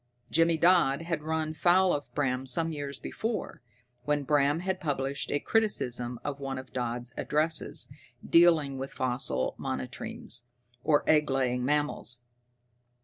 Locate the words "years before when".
2.71-4.23